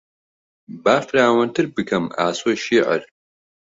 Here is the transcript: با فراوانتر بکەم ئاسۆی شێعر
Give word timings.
با 0.83 0.95
فراوانتر 1.07 1.65
بکەم 1.75 2.05
ئاسۆی 2.17 2.61
شێعر 2.65 3.01